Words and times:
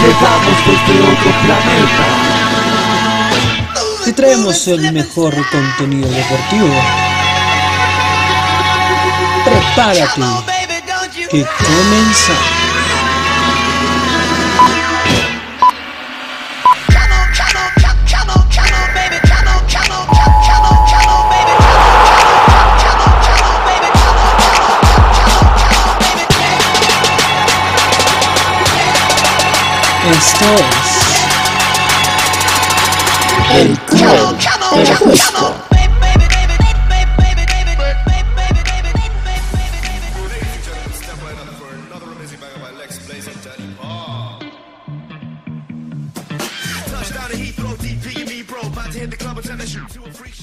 Llegamos 0.00 0.56
desde 0.66 1.00
otro 1.00 1.30
planeta. 1.42 2.04
Te 4.04 4.12
traemos 4.12 4.68
el 4.68 4.92
mejor 4.92 5.34
contenido 5.50 6.08
deportivo. 6.10 6.68
Prepárate, 9.44 10.22
que 11.30 11.44
comienza. 11.44 12.53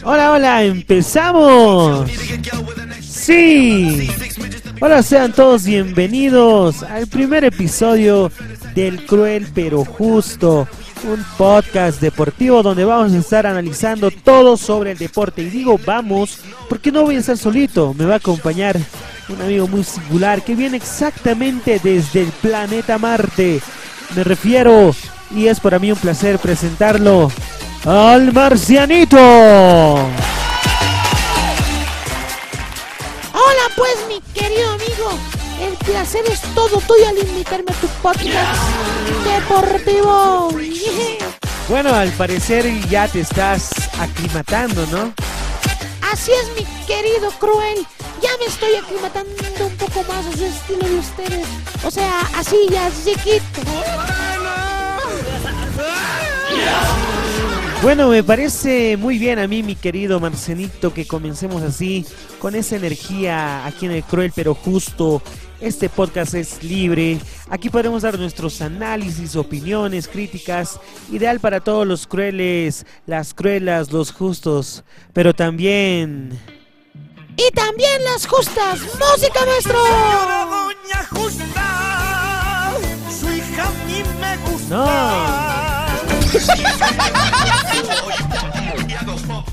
Hola, 0.03 0.31
hola, 0.31 0.63
empezamos. 0.63 2.09
Sí. 3.01 4.09
Hola, 4.79 5.03
sean 5.03 5.31
todos 5.31 5.63
bienvenidos 5.65 6.81
al 6.81 7.05
primer 7.05 7.43
episodio 7.43 8.31
del 8.73 9.05
Cruel 9.05 9.47
pero 9.53 9.85
Justo, 9.85 10.67
un 11.03 11.23
podcast 11.37 12.01
deportivo 12.01 12.63
donde 12.63 12.85
vamos 12.85 13.13
a 13.13 13.17
estar 13.17 13.45
analizando 13.45 14.11
todo 14.11 14.57
sobre 14.57 14.91
el 14.91 14.97
deporte. 14.97 15.41
Y 15.41 15.49
digo 15.49 15.79
vamos, 15.85 16.39
porque 16.69 16.91
no 16.91 17.03
voy 17.03 17.15
a 17.15 17.19
estar 17.19 17.37
solito, 17.37 17.93
me 17.93 18.05
va 18.05 18.15
a 18.15 18.17
acompañar 18.17 18.77
un 19.29 19.41
amigo 19.41 19.67
muy 19.67 19.83
singular 19.83 20.43
que 20.43 20.55
viene 20.55 20.77
exactamente 20.77 21.79
desde 21.83 22.21
el 22.21 22.29
planeta 22.41 22.97
Marte. 22.97 23.61
Me 24.15 24.23
refiero, 24.23 24.93
y 25.35 25.47
es 25.47 25.59
para 25.59 25.79
mí 25.79 25.91
un 25.91 25.97
placer 25.97 26.39
presentarlo, 26.39 27.31
al 27.85 28.33
Marcianito. 28.33 29.17
Placer 35.91 36.23
es 36.31 36.41
todo 36.55 36.79
tuyo 36.79 37.09
al 37.09 37.17
invitarme 37.17 37.69
a 37.69 37.73
tu 37.73 37.87
podcast 38.01 38.61
deportivo. 39.25 40.49
Bueno, 41.67 41.93
al 41.93 42.09
parecer 42.11 42.65
ya 42.87 43.09
te 43.09 43.19
estás 43.19 43.71
aclimatando, 43.99 44.85
¿no? 44.87 45.13
Así 46.11 46.31
es 46.31 46.49
mi 46.55 46.65
querido 46.85 47.29
Cruel, 47.39 47.85
ya 48.21 48.29
me 48.39 48.45
estoy 48.45 48.75
aclimatando 48.75 49.31
un 49.65 49.77
poco 49.77 50.03
más 50.03 50.25
a 50.25 50.31
su 50.31 50.45
estilo 50.45 50.87
de 50.87 50.95
ustedes. 50.95 51.47
O 51.83 51.91
sea, 51.91 52.21
así 52.37 52.55
ya 52.69 52.89
chiquito. 53.03 53.61
Bueno, 57.81 58.09
me 58.09 58.23
parece 58.23 58.95
muy 58.95 59.17
bien 59.17 59.39
a 59.39 59.47
mí, 59.47 59.61
mi 59.61 59.75
querido 59.75 60.19
Marcenito, 60.19 60.93
que 60.93 61.05
comencemos 61.05 61.63
así, 61.63 62.05
con 62.39 62.55
esa 62.55 62.77
energía 62.77 63.65
aquí 63.65 63.87
en 63.87 63.91
el 63.93 64.03
Cruel 64.03 64.31
pero 64.33 64.53
Justo. 64.53 65.21
Este 65.61 65.89
podcast 65.89 66.33
es 66.33 66.63
libre. 66.63 67.19
Aquí 67.47 67.69
podremos 67.69 68.01
dar 68.01 68.17
nuestros 68.17 68.59
análisis, 68.63 69.35
opiniones, 69.35 70.07
críticas. 70.07 70.79
Ideal 71.11 71.39
para 71.39 71.59
todos 71.59 71.85
los 71.85 72.07
crueles, 72.07 72.83
las 73.05 73.35
cruelas, 73.35 73.91
los 73.91 74.11
justos. 74.11 74.83
Pero 75.13 75.35
también... 75.35 76.39
Y 77.37 77.51
también 77.51 78.03
las 78.03 78.25
justas. 78.25 78.79
¡Música, 78.81 79.45
maestro! 79.45 79.77
Doña 79.77 81.05
Justa, 81.11 82.73
su 83.19 83.29
hija 83.29 83.67
a 83.67 83.71
mí 83.85 84.03
me 84.19 84.37
gusta. 84.51 84.77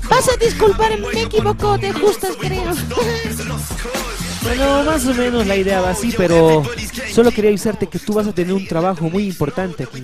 Vas 0.09 0.27
a 0.27 0.37
disculpar, 0.37 0.97
me 0.99 1.21
equivoco 1.21 1.77
de 1.77 1.93
justas, 1.93 2.35
creo. 2.35 2.73
Bueno, 4.43 4.83
más 4.83 5.05
o 5.05 5.13
menos 5.13 5.45
la 5.45 5.55
idea 5.55 5.81
va 5.81 5.91
así, 5.91 6.13
pero 6.15 6.63
solo 7.11 7.31
quería 7.31 7.49
avisarte 7.49 7.87
que 7.87 7.99
tú 7.99 8.13
vas 8.13 8.27
a 8.27 8.33
tener 8.33 8.53
un 8.53 8.67
trabajo 8.67 9.09
muy 9.09 9.27
importante 9.27 9.83
aquí. 9.83 10.01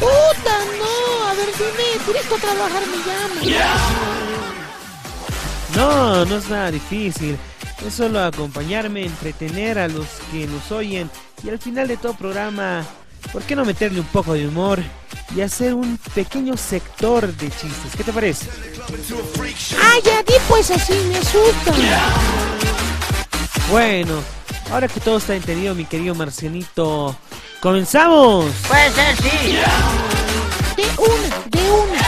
¡Puta, 0.00 0.58
no! 0.78 1.28
A 1.28 1.34
ver, 1.34 1.48
dime, 1.56 2.38
trabajar. 2.40 2.82
No, 5.74 6.24
no 6.24 6.36
es 6.36 6.48
nada 6.48 6.70
difícil. 6.70 7.36
Es 7.86 7.94
solo 7.94 8.20
acompañarme, 8.20 9.04
entretener 9.04 9.78
a 9.78 9.88
los 9.88 10.06
que 10.32 10.46
nos 10.46 10.72
oyen 10.72 11.10
y 11.44 11.50
al 11.50 11.58
final 11.58 11.86
de 11.86 11.98
todo 11.98 12.14
programa, 12.14 12.84
¿por 13.32 13.42
qué 13.42 13.54
no 13.54 13.64
meterle 13.64 14.00
un 14.00 14.06
poco 14.06 14.32
de 14.32 14.48
humor 14.48 14.82
y 15.34 15.42
hacer 15.42 15.74
un 15.74 15.98
pequeño 16.14 16.56
sector 16.56 17.32
de 17.32 17.50
chistes? 17.50 17.94
¿Qué 17.96 18.02
te 18.02 18.12
parece? 18.12 18.46
Ah, 19.80 19.98
ya 20.04 20.22
di 20.22 20.34
pues 20.48 20.70
así, 20.70 20.94
me 21.08 21.18
asusta. 21.18 21.72
Bueno, 23.70 24.22
ahora 24.70 24.86
que 24.88 25.00
todo 25.00 25.18
está 25.18 25.34
entendido, 25.34 25.74
mi 25.74 25.84
querido 25.84 26.14
Marcianito, 26.14 27.16
¡comenzamos! 27.60 28.46
Puede 28.68 28.92
ser, 28.92 29.16
sí. 29.16 29.56
De 30.76 30.84
una, 30.98 31.36
de 31.46 31.70
una. 31.70 32.06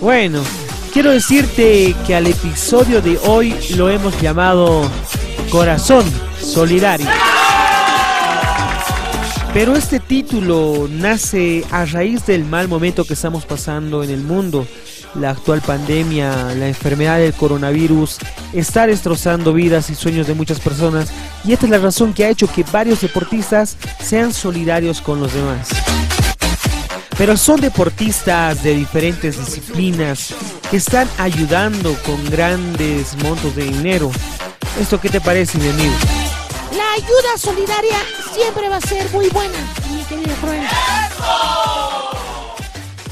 Bueno, 0.00 0.42
quiero 0.92 1.10
decirte 1.10 1.94
que 2.06 2.16
al 2.16 2.26
episodio 2.26 3.00
de 3.00 3.18
hoy 3.18 3.54
lo 3.76 3.88
hemos 3.88 4.20
llamado 4.20 4.90
Corazón 5.50 6.04
Solidario. 6.40 7.06
Pero 9.52 9.74
este 9.74 9.98
título 9.98 10.86
nace 10.88 11.64
a 11.72 11.84
raíz 11.84 12.24
del 12.24 12.44
mal 12.44 12.68
momento 12.68 13.04
que 13.04 13.14
estamos 13.14 13.44
pasando 13.44 14.04
en 14.04 14.10
el 14.10 14.20
mundo. 14.20 14.64
La 15.16 15.30
actual 15.30 15.60
pandemia, 15.60 16.54
la 16.54 16.68
enfermedad 16.68 17.18
del 17.18 17.34
coronavirus, 17.34 18.18
está 18.52 18.86
destrozando 18.86 19.52
vidas 19.52 19.90
y 19.90 19.96
sueños 19.96 20.28
de 20.28 20.34
muchas 20.34 20.60
personas 20.60 21.10
y 21.44 21.52
esta 21.52 21.66
es 21.66 21.70
la 21.72 21.78
razón 21.78 22.14
que 22.14 22.24
ha 22.24 22.28
hecho 22.28 22.46
que 22.46 22.62
varios 22.62 23.00
deportistas 23.00 23.76
sean 24.00 24.32
solidarios 24.32 25.00
con 25.00 25.18
los 25.18 25.32
demás. 25.32 25.70
Pero 27.18 27.36
son 27.36 27.60
deportistas 27.60 28.62
de 28.62 28.76
diferentes 28.76 29.36
disciplinas 29.36 30.32
que 30.70 30.76
están 30.76 31.08
ayudando 31.18 31.92
con 32.06 32.24
grandes 32.30 33.16
montos 33.24 33.56
de 33.56 33.64
dinero. 33.64 34.12
¿Esto 34.80 35.00
qué 35.00 35.08
te 35.08 35.20
parece, 35.20 35.58
mi 35.58 35.68
amigo? 35.68 35.94
La 36.76 36.92
ayuda 36.92 37.36
solidaria 37.36 37.98
siempre 38.32 38.68
va 38.68 38.76
a 38.76 38.80
ser 38.80 39.10
muy 39.10 39.28
buena, 39.28 39.58
mi 39.92 40.02
querido 40.04 40.34
Cruel. 40.36 40.62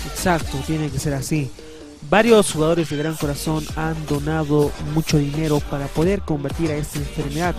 Exacto, 0.07 0.59
tiene 0.67 0.91
que 0.91 0.99
ser 0.99 1.15
así. 1.15 1.51
Varios 2.09 2.53
jugadores 2.53 2.89
de 2.89 2.97
gran 2.97 3.17
corazón 3.17 3.65
han 3.77 3.95
donado 4.07 4.71
mucho 4.95 5.19
dinero 5.19 5.61
para 5.61 5.87
poder 5.89 6.23
combatir 6.23 6.71
a 6.71 6.77
esta 6.77 6.99
enfermedad. 6.99 7.55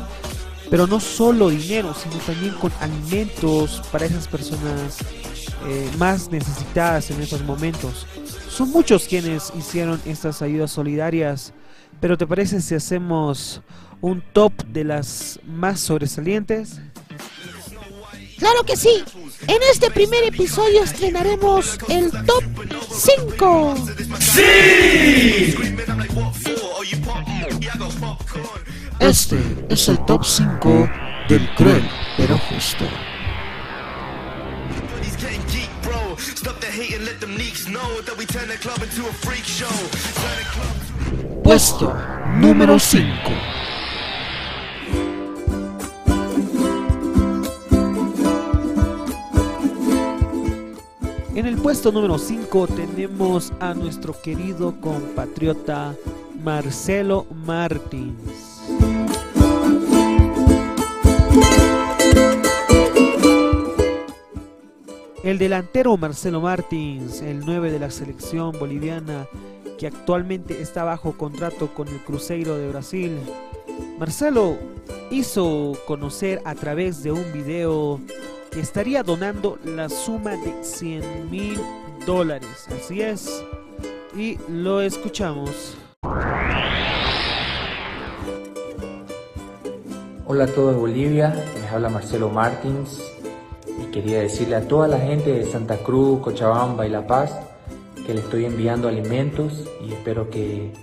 Pero 0.69 0.87
no 0.87 0.99
solo 0.99 1.49
dinero, 1.49 1.93
sino 1.93 2.15
también 2.23 2.53
con 2.55 2.71
alimentos 2.79 3.81
para 3.91 4.05
esas 4.05 4.27
personas 4.27 4.97
eh, 5.67 5.89
más 5.97 6.31
necesitadas 6.31 7.11
en 7.11 7.21
estos 7.21 7.43
momentos. 7.43 8.07
Son 8.49 8.69
muchos 8.69 9.05
quienes 9.05 9.51
hicieron 9.57 10.01
estas 10.05 10.41
ayudas 10.41 10.71
solidarias. 10.71 11.53
Pero 11.99 12.17
¿te 12.17 12.25
parece 12.25 12.61
si 12.61 12.75
hacemos 12.75 13.61
un 14.01 14.23
top 14.33 14.53
de 14.67 14.83
las 14.85 15.39
más 15.45 15.79
sobresalientes? 15.79 16.79
Claro 18.37 18.63
que 18.65 18.77
sí. 18.77 19.03
En 19.47 19.57
este 19.69 19.91
primer 19.91 20.23
episodio 20.23 20.83
estrenaremos 20.83 21.77
el 21.89 22.09
top 22.11 22.43
5. 22.89 23.75
Este 28.99 29.37
es 29.69 29.89
el 29.89 30.05
top 30.05 30.23
5 30.23 30.89
del 31.27 31.53
cruel, 31.55 31.89
pero 32.17 32.37
justo. 32.37 32.85
Puesto 41.43 41.93
número 42.37 42.77
5. 42.77 43.05
En 51.35 51.45
el 51.45 51.55
puesto 51.57 51.91
número 51.91 52.17
5 52.17 52.67
tenemos 52.67 53.53
a 53.59 53.73
nuestro 53.73 54.13
querido 54.21 54.79
compatriota 54.81 55.95
Marcelo 56.43 57.25
Martins. 57.45 58.59
El 65.23 65.37
delantero 65.37 65.95
Marcelo 65.95 66.41
Martins, 66.41 67.21
el 67.21 67.41
9 67.41 67.71
de 67.71 67.79
la 67.79 67.91
selección 67.91 68.51
boliviana, 68.59 69.27
que 69.79 69.87
actualmente 69.87 70.61
está 70.61 70.83
bajo 70.83 71.13
contrato 71.13 71.73
con 71.73 71.87
el 71.87 71.99
Cruzeiro 71.99 72.57
de 72.57 72.67
Brasil. 72.67 73.17
Marcelo 73.97 74.57
hizo 75.09 75.71
conocer 75.87 76.41
a 76.43 76.53
través 76.53 77.01
de 77.01 77.13
un 77.13 77.31
video 77.31 78.01
que 78.51 78.59
estaría 78.59 79.03
donando 79.03 79.57
la 79.63 79.87
suma 79.87 80.31
de 80.31 80.53
100 80.63 81.31
mil 81.31 81.57
dólares. 82.05 82.67
Así 82.77 83.01
es. 83.01 83.41
Y 84.17 84.37
lo 84.49 84.81
escuchamos. 84.81 85.77
Hola 90.25 90.43
a 90.43 90.47
todos 90.47 90.75
Bolivia, 90.75 91.33
les 91.55 91.71
habla 91.71 91.89
Marcelo 91.89 92.29
Martins 92.29 93.01
y 93.81 93.85
quería 93.91 94.19
decirle 94.19 94.57
a 94.57 94.67
toda 94.67 94.89
la 94.89 94.99
gente 94.99 95.31
de 95.31 95.45
Santa 95.45 95.77
Cruz, 95.77 96.19
Cochabamba 96.19 96.85
y 96.85 96.89
La 96.89 97.07
Paz 97.07 97.48
que 98.09 98.15
le 98.15 98.21
estoy 98.21 98.45
enviando 98.45 98.87
alimentos 98.87 99.65
y 99.87 99.93
espero 99.93 100.31
que 100.31 100.73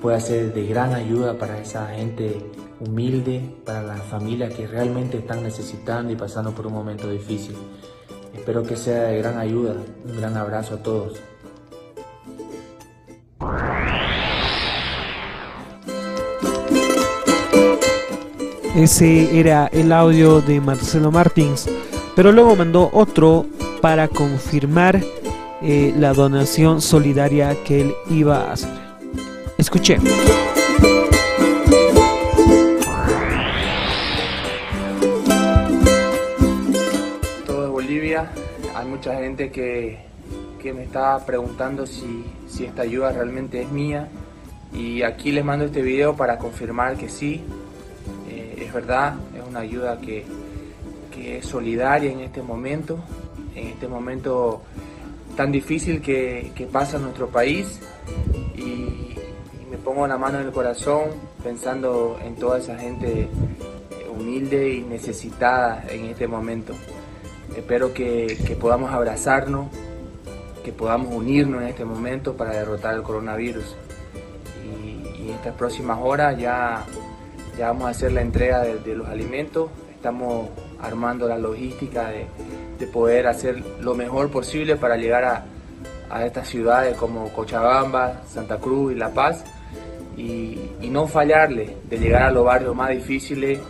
pueda 0.00 0.18
ser 0.18 0.54
de 0.54 0.66
gran 0.66 0.94
ayuda 0.94 1.36
para 1.36 1.60
esa 1.60 1.88
gente 1.88 2.40
humilde, 2.80 3.54
para 3.66 3.82
las 3.82 4.00
familias 4.04 4.54
que 4.54 4.66
realmente 4.66 5.18
están 5.18 5.42
necesitando 5.42 6.10
y 6.10 6.16
pasando 6.16 6.52
por 6.52 6.66
un 6.66 6.72
momento 6.72 7.10
difícil. 7.10 7.54
Espero 8.32 8.62
que 8.62 8.76
sea 8.76 9.02
de 9.02 9.18
gran 9.18 9.36
ayuda. 9.36 9.74
Un 10.06 10.16
gran 10.16 10.38
abrazo 10.38 10.76
a 10.76 10.82
todos. 10.82 11.20
Ese 18.74 19.38
era 19.38 19.66
el 19.66 19.92
audio 19.92 20.40
de 20.40 20.62
Marcelo 20.62 21.12
Martins, 21.12 21.68
pero 22.16 22.32
luego 22.32 22.56
mandó 22.56 22.88
otro 22.94 23.44
para 23.82 24.08
confirmar 24.08 25.02
eh, 25.62 25.94
la 25.96 26.12
donación 26.12 26.80
solidaria 26.80 27.56
que 27.64 27.82
él 27.82 27.94
iba 28.08 28.50
a 28.50 28.52
hacer. 28.52 28.70
Escuché. 29.58 29.98
Todo 37.46 37.72
Bolivia, 37.72 38.30
hay 38.74 38.86
mucha 38.86 39.14
gente 39.16 39.50
que, 39.50 39.98
que 40.58 40.72
me 40.72 40.84
está 40.84 41.24
preguntando 41.26 41.86
si, 41.86 42.24
si 42.48 42.64
esta 42.64 42.82
ayuda 42.82 43.12
realmente 43.12 43.62
es 43.62 43.70
mía 43.70 44.08
y 44.72 45.02
aquí 45.02 45.32
les 45.32 45.44
mando 45.44 45.64
este 45.64 45.82
video 45.82 46.16
para 46.16 46.38
confirmar 46.38 46.96
que 46.96 47.08
sí, 47.08 47.42
es 48.70 48.74
verdad, 48.74 49.14
es 49.36 49.42
una 49.48 49.60
ayuda 49.60 50.00
que, 50.00 50.24
es 51.20 51.44
solidaria 51.44 52.10
en 52.10 52.20
este 52.20 52.40
momento, 52.40 52.98
en 53.54 53.66
este 53.66 53.88
momento 53.88 54.62
tan 55.40 55.52
difícil 55.52 56.02
que, 56.02 56.68
pasa 56.70 56.98
en 56.98 57.04
nuestro 57.04 57.28
país 57.28 57.80
y, 58.54 59.16
me 59.70 59.78
pongo 59.78 60.06
la 60.06 60.18
mano 60.18 60.38
en 60.38 60.46
el 60.46 60.52
corazón 60.52 61.04
pensando 61.42 62.18
en 62.22 62.34
toda 62.34 62.58
esa 62.58 62.76
gente 62.76 63.26
humilde 64.14 64.74
y 64.74 64.82
necesitada 64.82 65.82
en 65.88 66.04
este 66.06 66.26
momento. 66.28 66.74
Espero 67.56 67.94
que, 67.94 68.36
podamos 68.60 68.92
abrazarnos, 68.92 69.68
que 70.62 70.72
podamos 70.72 71.14
unirnos 71.14 71.62
en 71.62 71.68
este 71.68 71.86
momento 71.86 72.36
para 72.36 72.50
derrotar 72.50 72.94
el 72.96 73.02
coronavirus. 73.02 73.74
Y, 74.62 75.22
y 75.22 75.28
en 75.30 75.36
estas 75.36 75.54
próximas 75.54 76.00
horas 76.02 76.36
ya 76.38 76.84
ya 77.56 77.68
vamos 77.68 77.86
a 77.86 77.90
hacer 77.90 78.12
la 78.12 78.20
entrega 78.20 78.60
de, 78.60 78.94
los 78.94 79.08
alimentos, 79.08 79.70
estamos 79.94 80.50
armando 80.82 81.26
la 81.26 81.38
logística 81.38 82.10
de, 82.10 82.26
poder 82.86 83.26
hacer 83.26 83.62
lo 83.80 83.94
mejor 83.94 84.30
posible 84.30 84.76
para 84.76 84.96
llegar 84.96 85.24
a, 85.24 85.44
estas 86.24 86.48
ciudades 86.48 86.96
como 86.96 87.28
Cochabamba, 87.32 88.22
Santa 88.26 88.58
Cruz 88.58 88.92
y 88.92 88.96
La 88.96 89.10
Paz 89.10 89.44
y, 90.16 90.58
no 90.90 91.06
fallarle, 91.06 91.76
de 91.88 91.98
llegar 91.98 92.22
a 92.22 92.32
los 92.32 92.44
barrios 92.44 92.74
más 92.74 92.90
difíciles, 92.90 93.60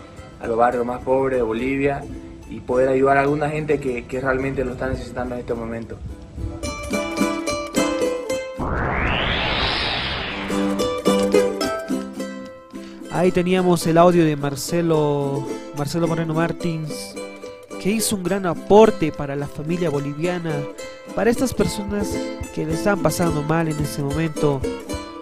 a 0.41 0.47
los 0.47 0.57
barrios 0.57 0.87
más 0.87 1.03
pobres 1.03 1.37
de 1.37 1.43
Bolivia 1.43 2.03
y 2.49 2.61
poder 2.61 2.89
ayudar 2.89 3.19
a 3.19 3.21
alguna 3.21 3.51
gente 3.51 3.79
que, 3.79 4.07
que 4.07 4.21
realmente 4.23 4.65
lo 4.65 4.73
está 4.73 4.89
necesitando 4.89 5.35
en 5.35 5.41
este 5.43 5.53
momento. 5.53 5.99
Ahí 13.21 13.33
teníamos 13.33 13.87
el 13.87 13.99
audio 13.99 14.25
de 14.25 14.35
Marcelo, 14.35 15.47
Marcelo 15.77 16.09
Moreno 16.09 16.33
Martins, 16.33 17.15
que 17.81 17.91
hizo 17.91 18.17
un 18.17 18.23
gran 18.23 18.47
aporte 18.47 19.11
para 19.11 19.35
la 19.35 19.47
familia 19.47 19.89
boliviana, 19.91 20.55
para 21.15 21.31
estas 21.31 21.55
personas 21.55 22.15
que 22.55 22.67
le 22.67 22.75
están 22.75 23.03
pasando 23.03 23.43
mal 23.43 23.69
en 23.69 23.79
ese 23.79 24.03
momento. 24.03 24.61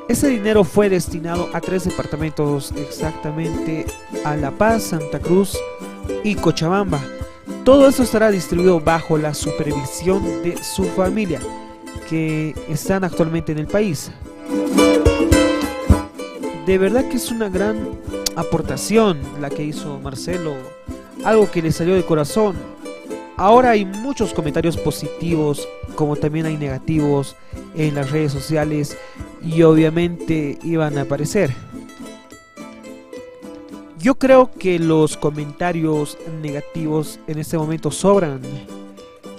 Ese 0.08 0.28
dinero 0.28 0.64
fue 0.64 0.88
destinado 0.88 1.48
a 1.52 1.60
tres 1.60 1.84
departamentos, 1.84 2.72
exactamente 2.76 3.86
a 4.24 4.36
La 4.36 4.50
Paz, 4.50 4.84
Santa 4.84 5.20
Cruz 5.20 5.56
y 6.24 6.34
Cochabamba. 6.34 7.00
Todo 7.64 7.88
esto 7.88 8.02
estará 8.02 8.30
distribuido 8.30 8.80
bajo 8.80 9.16
la 9.18 9.34
supervisión 9.34 10.42
de 10.42 10.62
su 10.62 10.84
familia, 10.84 11.40
que 12.08 12.54
están 12.68 13.04
actualmente 13.04 13.52
en 13.52 13.58
el 13.58 13.66
país 13.66 14.10
de 16.68 16.76
verdad 16.76 17.08
que 17.08 17.16
es 17.16 17.30
una 17.30 17.48
gran 17.48 17.98
aportación 18.36 19.18
la 19.40 19.48
que 19.48 19.64
hizo 19.64 19.98
Marcelo, 20.00 20.54
algo 21.24 21.50
que 21.50 21.62
le 21.62 21.72
salió 21.72 21.94
de 21.94 22.04
corazón. 22.04 22.56
Ahora 23.36 23.70
hay 23.70 23.84
muchos 23.84 24.34
comentarios 24.34 24.76
positivos, 24.76 25.68
como 25.94 26.16
también 26.16 26.46
hay 26.46 26.56
negativos 26.56 27.36
en 27.76 27.94
las 27.94 28.10
redes 28.10 28.32
sociales 28.32 28.96
y 29.42 29.62
obviamente 29.62 30.58
iban 30.64 30.98
a 30.98 31.02
aparecer. 31.02 31.54
Yo 33.98 34.16
creo 34.16 34.50
que 34.50 34.78
los 34.78 35.16
comentarios 35.16 36.18
negativos 36.40 37.20
en 37.26 37.38
este 37.38 37.58
momento 37.58 37.90
sobran. 37.90 38.40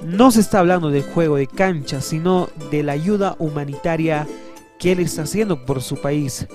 No 0.05 0.31
se 0.31 0.41
está 0.41 0.59
hablando 0.59 0.89
del 0.89 1.03
juego 1.03 1.35
de 1.35 1.47
cancha, 1.47 2.01
sino 2.01 2.49
de 2.71 2.83
la 2.83 2.93
ayuda 2.93 3.35
humanitaria 3.39 4.27
que 4.79 4.93
él 4.93 4.99
está 4.99 5.23
haciendo 5.23 5.65
por 5.65 5.81
su 5.81 5.97
país. 5.97 6.47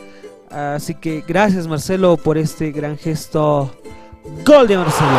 Así 0.51 0.95
que 0.95 1.25
gracias 1.27 1.67
Marcelo 1.67 2.17
por 2.17 2.39
este 2.39 2.73
gran 2.73 2.97
gesto. 2.97 3.71
Gol 4.25 4.67
de 4.67 4.79
Marcelo. 4.79 5.11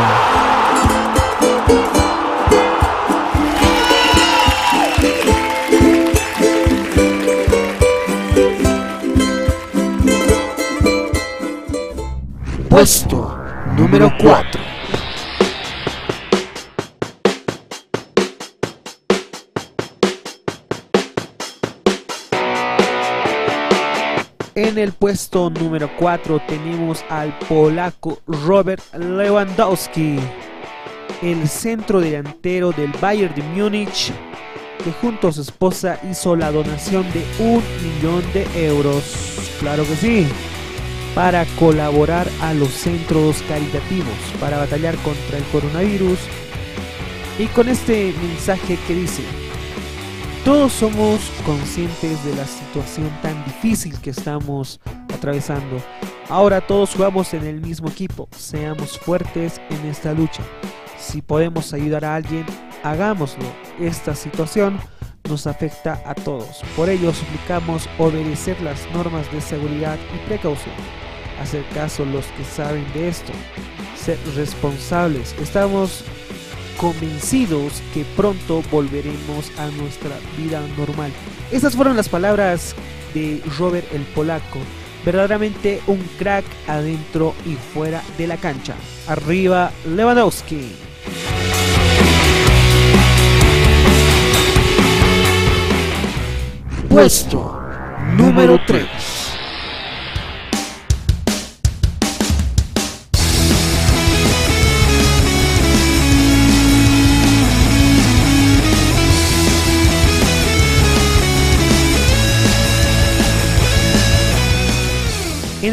Puesto 12.67 13.37
número 13.77 14.11
4. 14.19 14.54
Número 25.35 25.89
4 25.97 26.41
tenemos 26.47 27.03
al 27.09 27.37
polaco 27.39 28.19
Robert 28.25 28.81
Lewandowski, 28.95 30.17
el 31.21 31.49
centro 31.49 31.99
delantero 31.99 32.71
del 32.71 32.91
Bayern 33.01 33.35
de 33.35 33.43
Múnich, 33.43 34.13
que 34.81 34.91
junto 35.01 35.27
a 35.27 35.33
su 35.33 35.41
esposa 35.41 35.99
hizo 36.09 36.37
la 36.37 36.51
donación 36.51 37.03
de 37.11 37.25
un 37.39 37.61
millón 37.83 38.23
de 38.33 38.47
euros, 38.65 39.03
claro 39.59 39.83
que 39.83 39.95
sí, 39.97 40.27
para 41.13 41.45
colaborar 41.59 42.27
a 42.41 42.53
los 42.53 42.69
centros 42.69 43.43
caritativos 43.49 44.15
para 44.39 44.57
batallar 44.57 44.95
contra 44.97 45.37
el 45.37 45.43
coronavirus. 45.45 46.19
Y 47.37 47.47
con 47.47 47.67
este 47.67 48.13
mensaje 48.21 48.79
que 48.87 48.95
dice, 48.95 49.23
todos 50.45 50.71
somos 50.71 51.19
conscientes 51.45 52.23
de 52.23 52.35
la 52.35 52.47
situación 52.47 53.09
tan 53.21 53.43
difícil 53.43 53.99
que 53.99 54.11
estamos 54.11 54.79
atravesando. 55.15 55.81
Ahora 56.29 56.61
todos 56.61 56.93
jugamos 56.93 57.33
en 57.33 57.45
el 57.45 57.61
mismo 57.61 57.89
equipo. 57.89 58.27
Seamos 58.35 58.99
fuertes 58.99 59.61
en 59.69 59.85
esta 59.85 60.13
lucha. 60.13 60.43
Si 60.97 61.21
podemos 61.21 61.73
ayudar 61.73 62.05
a 62.05 62.15
alguien, 62.15 62.45
hagámoslo. 62.83 63.45
Esta 63.79 64.15
situación 64.15 64.79
nos 65.29 65.47
afecta 65.47 66.01
a 66.05 66.13
todos. 66.15 66.61
Por 66.75 66.89
ello 66.89 67.13
suplicamos 67.13 67.89
obedecer 67.97 68.59
las 68.61 68.79
normas 68.91 69.31
de 69.31 69.41
seguridad 69.41 69.97
y 70.13 70.27
precaución. 70.27 70.75
Hacer 71.41 71.65
caso 71.73 72.05
los 72.05 72.25
que 72.27 72.43
saben 72.43 72.85
de 72.93 73.09
esto. 73.09 73.31
Ser 73.97 74.17
responsables. 74.35 75.35
Estamos 75.41 76.03
convencidos 76.77 77.81
que 77.93 78.05
pronto 78.15 78.61
volveremos 78.71 79.51
a 79.57 79.67
nuestra 79.71 80.15
vida 80.37 80.61
normal. 80.77 81.11
Estas 81.51 81.75
fueron 81.75 81.95
las 81.95 82.09
palabras 82.09 82.75
de 83.13 83.41
Robert 83.57 83.87
el 83.93 84.01
Polaco 84.01 84.59
verdaderamente 85.05 85.81
un 85.87 85.99
crack 86.17 86.45
adentro 86.67 87.33
y 87.45 87.53
fuera 87.53 88.01
de 88.17 88.27
la 88.27 88.37
cancha. 88.37 88.73
Arriba 89.07 89.71
Lewandowski. 89.85 90.71
Puesto 96.89 97.61
número 98.17 98.59
3. 98.65 99.24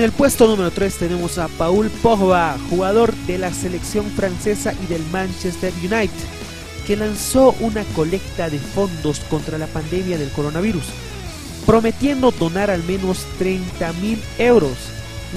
En 0.02 0.06
el 0.06 0.12
puesto 0.12 0.49
número 0.49 0.73
3 0.73 0.97
tenemos 0.97 1.38
a 1.38 1.47
Paul 1.47 1.88
Pogba, 1.88 2.56
jugador 2.68 3.14
de 3.28 3.38
la 3.38 3.52
selección 3.52 4.04
francesa 4.06 4.75
y 4.82 4.87
del 4.87 5.06
Manchester 5.12 5.73
United, 5.78 6.11
que 6.88 6.97
lanzó 6.97 7.54
una 7.61 7.85
colecta 7.94 8.50
de 8.50 8.59
fondos 8.59 9.21
contra 9.30 9.59
la 9.59 9.68
pandemia 9.68 10.18
del 10.18 10.32
coronavirus, 10.32 10.82
prometiendo 11.66 12.32
donar 12.32 12.68
al 12.68 12.82
menos 12.82 13.25
30 13.38 13.92
mil 13.92 14.21
euros. 14.38 14.76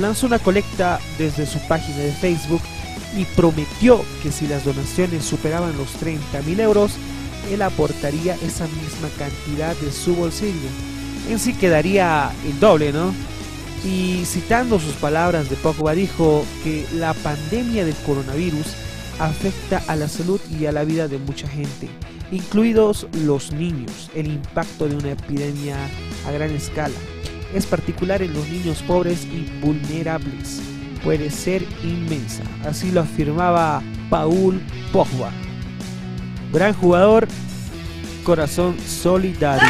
Lanzó 0.01 0.25
una 0.25 0.39
colecta 0.39 0.99
desde 1.19 1.45
su 1.45 1.59
página 1.67 1.99
de 1.99 2.13
Facebook 2.13 2.61
y 3.15 3.25
prometió 3.35 4.03
que 4.23 4.31
si 4.31 4.47
las 4.47 4.65
donaciones 4.65 5.25
superaban 5.25 5.77
los 5.77 5.91
30 5.99 6.41
mil 6.41 6.59
euros, 6.59 6.93
él 7.51 7.61
aportaría 7.61 8.33
esa 8.41 8.65
misma 8.65 9.09
cantidad 9.19 9.75
de 9.75 9.91
su 9.91 10.15
bolsillo. 10.15 10.69
En 11.29 11.37
sí 11.37 11.53
quedaría 11.53 12.31
el 12.47 12.59
doble, 12.59 12.91
¿no? 12.91 13.13
Y 13.85 14.25
citando 14.25 14.79
sus 14.79 14.93
palabras 14.95 15.49
de 15.49 15.55
Pogba 15.57 15.93
dijo 15.93 16.43
que 16.63 16.85
la 16.95 17.13
pandemia 17.13 17.85
del 17.85 17.95
coronavirus 18.05 18.65
afecta 19.19 19.81
a 19.87 19.95
la 19.95 20.07
salud 20.07 20.41
y 20.59 20.65
a 20.65 20.71
la 20.71 20.83
vida 20.83 21.07
de 21.07 21.19
mucha 21.19 21.47
gente, 21.47 21.87
incluidos 22.31 23.07
los 23.23 23.51
niños. 23.51 24.09
El 24.15 24.27
impacto 24.27 24.87
de 24.87 24.95
una 24.95 25.11
epidemia 25.11 25.77
a 26.27 26.31
gran 26.31 26.49
escala 26.51 26.95
es 27.53 27.65
particular 27.67 28.21
en 28.23 28.33
los 28.33 28.47
niños 28.49 28.81
pobres 28.81 29.25
y 29.25 29.47
vulnerables. 29.61 30.61
Puede 31.03 31.29
ser 31.29 31.63
inmensa, 31.83 32.41
así 32.67 32.91
lo 32.91 33.01
afirmaba 33.01 33.83
Paul 34.09 34.59
Pogba. 34.91 35.29
Gran 36.51 36.73
jugador, 36.73 37.27
corazón 38.23 38.75
solidario. 38.79 39.69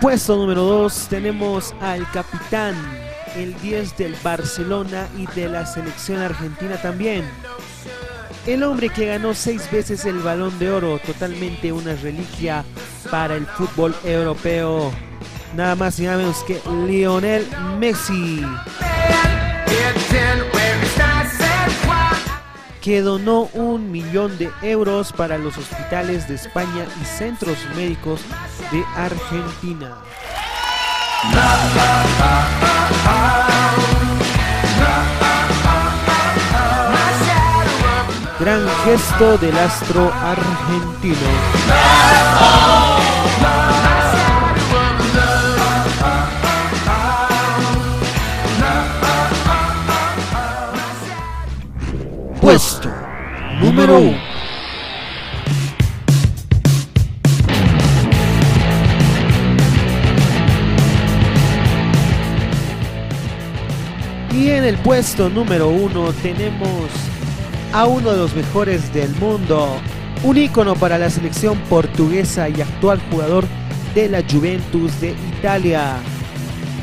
Puesto 0.00 0.36
número 0.36 0.62
2 0.62 1.08
tenemos 1.10 1.74
al 1.80 2.10
capitán, 2.10 2.74
el 3.36 3.54
10 3.60 3.96
del 3.98 4.16
Barcelona 4.22 5.06
y 5.16 5.26
de 5.38 5.48
la 5.48 5.66
selección 5.66 6.20
argentina 6.20 6.76
también. 6.80 7.24
El 8.46 8.62
hombre 8.62 8.88
que 8.88 9.06
ganó 9.06 9.34
seis 9.34 9.70
veces 9.70 10.06
el 10.06 10.18
balón 10.20 10.58
de 10.58 10.70
oro, 10.70 10.98
totalmente 10.98 11.70
una 11.70 11.94
reliquia 11.94 12.64
para 13.10 13.36
el 13.36 13.46
fútbol 13.46 13.94
europeo. 14.04 14.90
Nada 15.54 15.74
más 15.74 15.98
y 16.00 16.04
nada 16.04 16.16
menos 16.16 16.42
que 16.44 16.60
Lionel 16.86 17.46
Messi. 17.78 18.42
que 22.80 23.02
donó 23.02 23.50
un 23.52 23.92
millón 23.92 24.38
de 24.38 24.50
euros 24.62 25.12
para 25.12 25.36
los 25.36 25.58
hospitales 25.58 26.26
de 26.28 26.36
España 26.36 26.86
y 27.00 27.04
centros 27.04 27.58
médicos 27.76 28.22
de 28.70 28.84
Argentina. 28.96 29.96
Gran 38.38 38.66
gesto 38.84 39.38
del 39.38 39.58
astro 39.58 40.12
argentino. 40.12 41.16
Puesto 52.40 52.88
número 53.60 53.98
1. 53.98 54.29
El 64.70 64.78
puesto 64.78 65.28
número 65.28 65.68
uno 65.68 66.12
tenemos 66.22 66.88
a 67.72 67.88
uno 67.88 68.12
de 68.12 68.18
los 68.18 68.36
mejores 68.36 68.94
del 68.94 69.10
mundo, 69.16 69.68
un 70.22 70.36
ícono 70.36 70.76
para 70.76 70.96
la 70.96 71.10
selección 71.10 71.58
portuguesa 71.68 72.48
y 72.48 72.60
actual 72.60 73.00
jugador 73.10 73.46
de 73.96 74.08
la 74.08 74.22
Juventus 74.22 75.00
de 75.00 75.16
Italia. 75.38 75.96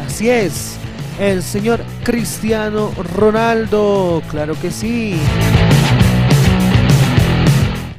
Así 0.06 0.30
es, 0.30 0.76
el 1.18 1.42
señor 1.42 1.80
Cristiano 2.04 2.92
Ronaldo, 3.16 4.22
claro 4.30 4.60
que 4.60 4.70
sí. 4.70 5.16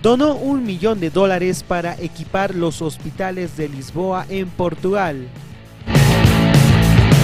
Donó 0.02 0.34
un 0.34 0.64
millón 0.64 1.00
de 1.00 1.08
dólares 1.08 1.64
para 1.66 1.94
equipar 1.94 2.54
los 2.54 2.82
hospitales 2.82 3.56
de 3.56 3.70
Lisboa 3.70 4.26
en 4.28 4.50
Portugal. 4.50 5.28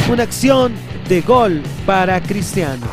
Una 0.06 0.24
acción 0.24 0.74
de 1.08 1.22
gol 1.22 1.62
para 1.86 2.20
Cristiano. 2.20 2.86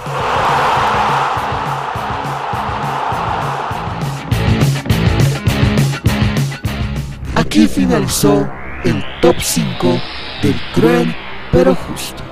Aquí 7.36 7.68
finalizó 7.68 8.50
el 8.86 9.04
top 9.22 9.36
5 9.40 10.02
del 10.42 10.56
cruel 10.74 11.16
pero 11.52 11.76
justo. 11.76 12.24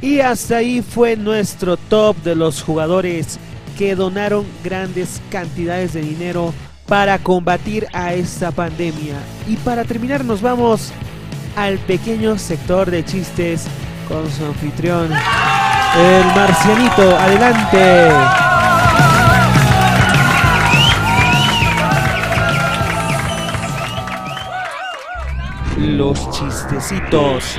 Y 0.00 0.20
hasta 0.20 0.58
ahí 0.58 0.80
fue 0.80 1.16
nuestro 1.16 1.76
top 1.76 2.16
de 2.22 2.36
los 2.36 2.62
jugadores 2.62 3.40
que 3.76 3.96
donaron 3.96 4.46
grandes 4.62 5.20
cantidades 5.30 5.92
de 5.92 6.02
dinero 6.02 6.54
para 6.88 7.18
combatir 7.18 7.86
a 7.92 8.14
esta 8.14 8.50
pandemia. 8.50 9.16
Y 9.46 9.56
para 9.56 9.84
terminar 9.84 10.24
nos 10.24 10.40
vamos 10.40 10.90
al 11.54 11.78
pequeño 11.78 12.38
sector 12.38 12.90
de 12.90 13.04
chistes 13.04 13.66
con 14.08 14.28
su 14.30 14.44
anfitrión, 14.46 15.10
el 15.12 16.26
marcianito. 16.34 17.16
Adelante. 17.18 18.10
Los 25.76 26.30
chistecitos 26.30 27.56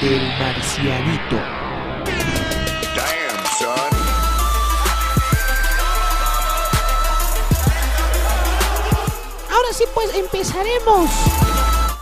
del 0.00 0.22
marcianito. 0.38 1.57
Ahora 9.78 9.86
sí, 9.86 9.94
pues 9.94 10.12
empezaremos. 10.16 11.08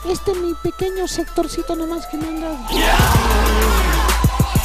Este 0.09 0.31
es 0.31 0.39
mi 0.39 0.55
pequeño 0.55 1.07
sectorcito 1.07 1.77
nomás 1.77 2.07
que 2.07 2.17
me 2.17 2.27
han 2.29 2.41
dado. 2.41 2.57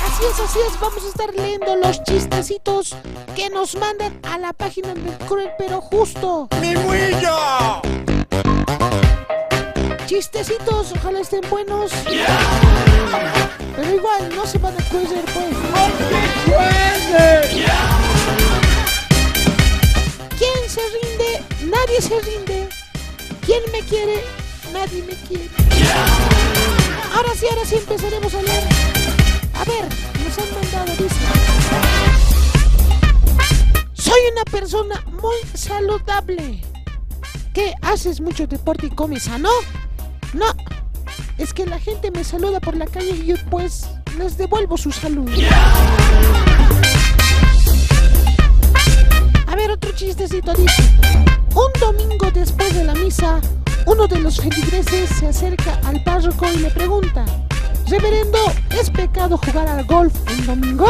Así 0.05 0.23
es, 0.31 0.39
así 0.39 0.59
es. 0.65 0.79
Vamos 0.79 1.03
a 1.03 1.07
estar 1.09 1.33
leyendo 1.33 1.75
los 1.75 2.01
chistecitos 2.03 2.95
que 3.35 3.49
nos 3.49 3.75
mandan 3.75 4.17
a 4.23 4.37
la 4.37 4.53
página 4.53 4.93
del 4.93 5.17
Cruel 5.27 5.49
Pero 5.57 5.81
Justo. 5.81 6.47
¡Mi 6.61 6.73
muillo! 6.75 7.81
Chistecitos, 10.05 10.93
ojalá 10.95 11.19
estén 11.19 11.41
buenos. 11.49 11.91
Pero 13.75 13.93
igual, 13.93 14.33
no 14.35 14.45
se 14.45 14.57
van 14.57 14.73
a 14.73 14.89
perder, 14.89 15.25
pues. 15.33 15.57
¿Quién 20.37 20.69
se 20.69 20.81
rinde? 21.01 21.43
Nadie 21.65 22.01
se 22.01 22.19
rinde. 22.21 22.50
¿Quién 23.51 23.63
me 23.73 23.85
quiere? 23.85 24.23
Nadie 24.71 25.03
me 25.03 25.13
quiere. 25.27 25.49
Ahora 27.13 27.35
sí, 27.35 27.45
ahora 27.49 27.65
sí 27.65 27.75
empezaremos 27.75 28.33
a 28.33 28.41
leer. 28.41 28.63
A 29.55 29.65
ver, 29.65 29.83
nos 30.23 30.39
han 30.39 30.53
mandado, 30.53 31.03
dice. 31.03 31.15
Soy 33.91 34.21
una 34.31 34.45
persona 34.45 35.03
muy 35.21 35.35
saludable. 35.53 36.61
¿Qué? 37.53 37.73
¿Haces 37.81 38.21
mucho 38.21 38.47
deporte 38.47 38.87
y 38.87 38.91
comes 38.91 39.23
sano? 39.23 39.49
No. 40.31 40.45
Es 41.37 41.53
que 41.53 41.65
la 41.65 41.77
gente 41.77 42.09
me 42.09 42.23
saluda 42.23 42.61
por 42.61 42.77
la 42.77 42.87
calle 42.87 43.09
y 43.09 43.25
yo 43.25 43.35
pues 43.49 43.85
les 44.17 44.37
devuelvo 44.37 44.77
su 44.77 44.93
salud. 44.93 45.29
A 45.29 46.50
uno 54.01 54.07
de 54.07 54.19
los 54.19 54.41
feligreses 54.41 55.09
se 55.11 55.27
acerca 55.27 55.79
al 55.85 56.03
párroco 56.03 56.47
y 56.51 56.57
le 56.57 56.71
pregunta, 56.71 57.23
Reverendo, 57.87 58.39
¿es 58.71 58.89
pecado 58.89 59.37
jugar 59.37 59.67
al 59.67 59.85
golf 59.85 60.11
en 60.31 60.45
domingo? 60.47 60.87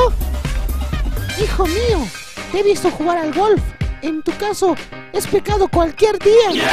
Hijo 1.43 1.65
mío, 1.65 2.07
te 2.53 2.61
he 2.61 2.63
visto 2.63 2.89
jugar 2.91 3.17
al 3.17 3.33
golf. 3.33 3.61
En 4.01 4.23
tu 4.23 4.31
caso, 4.37 4.75
es 5.11 5.27
pecado 5.27 5.67
cualquier 5.67 6.17
día. 6.19 6.63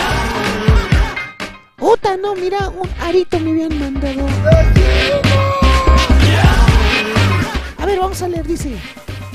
Uta, 1.80 2.16
no, 2.16 2.36
mira, 2.36 2.68
un 2.68 2.88
arito 3.00 3.40
me 3.40 3.50
habían 3.50 3.76
mandado. 3.80 4.28
A 7.78 7.86
ver, 7.86 7.98
vamos 7.98 8.22
a 8.22 8.28
leer, 8.28 8.46
dice. 8.46 8.78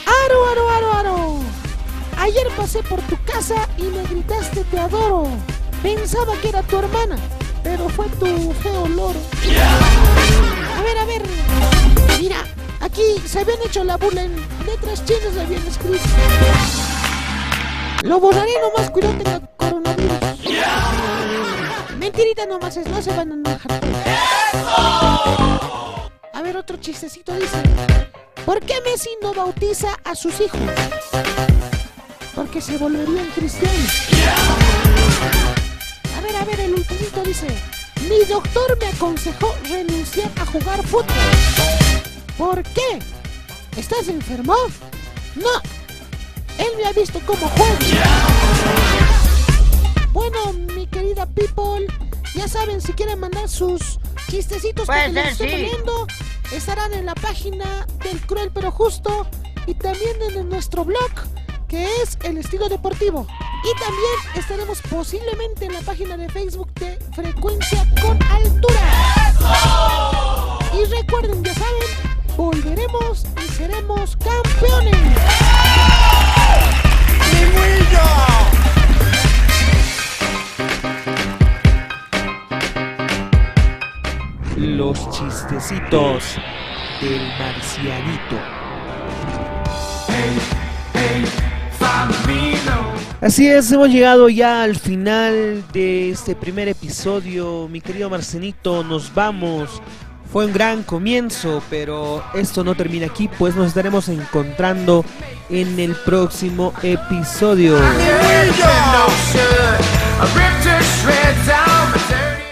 Aro, 0.05 0.45
aro, 0.51 0.69
aro, 0.69 0.93
aro. 0.93 1.39
Ayer 2.17 2.48
pasé 2.55 2.81
por 2.83 3.01
tu 3.01 3.17
casa 3.25 3.67
y 3.77 3.83
me 3.83 4.03
gritaste 4.03 4.63
te 4.63 4.79
adoro. 4.79 5.27
Pensaba 5.84 6.34
que 6.42 6.48
era 6.48 6.63
tu 6.63 6.78
hermana, 6.78 7.18
pero 7.62 7.90
fue 7.90 8.08
tu 8.08 8.54
feo 8.54 8.88
loro. 8.88 9.20
A 10.78 10.82
ver, 10.82 10.98
a 10.98 11.06
ver. 11.06 11.22
Mira, 12.22 12.38
aquí 12.80 13.22
se 13.25 13.42
habían 13.42 13.62
hecho 13.66 13.84
la 13.84 13.98
burla 13.98 14.24
en 14.24 14.34
letras 14.66 15.04
chinas, 15.04 15.38
habían 15.38 15.68
escrito. 15.68 16.00
Lo 18.04 18.18
borraré 18.22 18.54
nomás, 18.62 18.90
cuidado 18.92 19.16
tenga 19.18 19.42
coronavirus. 19.58 20.18
Mentirita 21.98 22.46
nomás 22.46 22.78
es, 22.78 22.88
no 22.88 23.02
se 23.02 23.13
van 23.13 23.32
a 23.32 23.34
enojar. 23.34 23.82
A 26.34 26.42
ver, 26.42 26.56
otro 26.56 26.78
chistecito 26.78 27.34
dice. 27.34 27.62
¿Por 28.46 28.62
qué 28.62 28.75
Messi 28.86 29.10
no 29.22 29.34
bautiza 29.34 30.00
a 30.06 30.16
sus 30.16 30.40
hijos? 30.40 30.60
Porque 32.34 32.62
se 32.62 32.78
volverían 32.78 33.28
cristianos. 33.36 34.08
A 36.24 36.25
ver, 36.25 36.36
a 36.38 36.46
ver, 36.46 36.60
el 36.62 36.74
ultimito 36.75 37.22
dice. 37.22 37.48
Mi 38.08 38.24
doctor 38.30 38.77
me 38.80 38.88
aconsejó 38.88 39.53
renunciar 39.70 40.32
a 40.39 40.46
jugar 40.46 40.82
fútbol. 40.84 41.06
¿Por 42.38 42.63
qué? 42.63 43.00
¿Estás 43.75 44.08
enfermo? 44.08 44.56
No. 45.36 45.50
Él 46.58 46.70
me 46.77 46.86
ha 46.86 46.94
visto 46.94 47.20
cómo 47.25 47.46
juega. 47.50 47.77
Bueno, 50.13 50.53
mi 50.74 50.88
querida 50.88 51.25
people, 51.25 51.88
ya 52.36 52.48
saben, 52.48 52.80
si 52.80 52.94
quieren 52.94 53.20
mandar 53.20 53.50
sus 53.50 54.00
chistecitos 54.30 54.88
que 54.88 55.08
les 55.10 55.32
estoy 55.34 55.50
sí. 55.50 55.56
leyendo, 55.58 56.08
estarán 56.53 56.94
en 56.94 57.06
la 57.06 57.15
página 57.15 57.86
del 58.01 58.22
Cruel 58.22 58.50
pero 58.53 58.72
Justo 58.72 59.27
y 59.68 59.74
también 59.74 60.22
en 60.22 60.48
nuestro 60.48 60.86
blog, 60.86 61.12
que 61.68 61.86
es 62.01 62.18
El 62.24 62.38
Estilo 62.38 62.70
Deportivo. 62.70 63.27
Y 63.63 63.74
también 63.79 64.20
estaremos 64.36 64.82
posiblemente 64.82 65.65
en 65.65 65.74
la 65.74 65.82
página 65.82 66.17
de 66.17 66.27
Facebook 66.29 66.74
de 66.74 66.98
Frecuencia 67.13 67.88
con 68.01 68.22
Altura. 68.24 69.34
Y 70.73 70.84
recuerden, 70.93 71.41
ya 71.43 71.54
saben, 71.54 72.36
volveremos 72.36 73.26
y 73.41 73.52
seremos 73.54 74.17
campeones. 74.17 74.97
Los 84.58 85.10
chistecitos 85.10 86.36
del 87.02 87.28
marcianito. 87.39 88.63
Así 93.23 93.47
es, 93.47 93.71
hemos 93.71 93.88
llegado 93.88 94.27
ya 94.27 94.63
al 94.63 94.75
final 94.75 95.63
de 95.71 96.09
este 96.09 96.36
primer 96.36 96.67
episodio. 96.67 97.69
Mi 97.69 97.79
querido 97.79 98.09
Marcenito, 98.09 98.83
nos 98.83 99.13
vamos. 99.13 99.81
Fue 100.29 100.45
un 100.45 100.51
gran 100.51 100.83
comienzo, 100.83 101.63
pero 101.69 102.21
esto 102.33 102.65
no 102.65 102.75
termina 102.75 103.05
aquí, 103.05 103.29
pues 103.39 103.55
nos 103.55 103.67
estaremos 103.67 104.09
encontrando 104.09 105.05
en 105.49 105.79
el 105.79 105.95
próximo 105.95 106.73
episodio. 106.83 107.77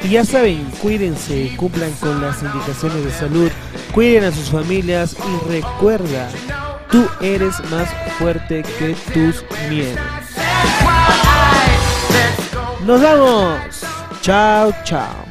Y 0.06 0.10
ya 0.10 0.24
saben, 0.24 0.64
cuídense, 0.82 1.52
cumplan 1.58 1.92
con 2.00 2.22
las 2.22 2.42
indicaciones 2.42 3.04
de 3.04 3.12
salud, 3.12 3.52
cuiden 3.92 4.24
a 4.24 4.32
sus 4.32 4.50
familias 4.50 5.18
y 5.20 5.52
recuerda, 5.52 6.30
tú 6.90 7.06
eres 7.20 7.56
más 7.70 7.90
fuerte 8.18 8.64
que 8.80 8.96
tus 9.12 9.44
miedos. 9.70 10.21
Nos 12.92 13.00
vamos. 13.00 13.86
Chao, 14.22 14.74
chao. 14.84 15.22